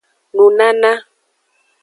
[0.35, 0.91] Nunana.